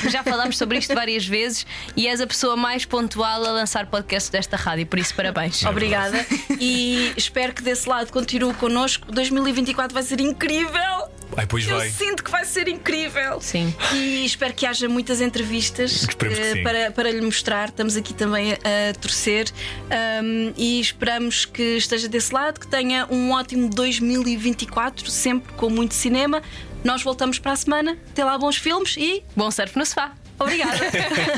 [0.00, 3.86] que já falámos sobre isto várias vezes e és a pessoa mais pontual a lançar
[3.86, 5.64] podcast desta rádio, por isso parabéns.
[5.66, 6.24] Obrigada
[6.60, 9.10] e espero que desse lado continue connosco.
[9.10, 11.13] 2024 vai ser incrível.
[11.36, 11.88] Ai, pois Eu vai.
[11.90, 13.40] sinto que vai ser incrível.
[13.40, 13.74] Sim.
[13.92, 17.68] E espero que haja muitas entrevistas que eh, para, para lhe mostrar.
[17.68, 18.56] Estamos aqui também a,
[18.90, 19.50] a torcer
[20.22, 25.94] um, e esperamos que esteja desse lado, que tenha um ótimo 2024, sempre com muito
[25.94, 26.42] cinema.
[26.82, 27.96] Nós voltamos para a semana.
[28.10, 30.12] Até lá, bons filmes e Bom surf no sofá.
[30.38, 30.78] obrigada.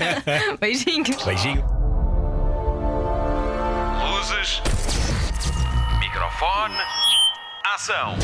[0.61, 1.23] Beijinhos.
[1.25, 1.65] Beijinho.
[4.03, 4.61] Luzes.
[6.01, 6.75] Microfone.
[7.75, 8.17] Ação.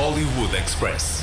[0.00, 1.19] Hollywood Express.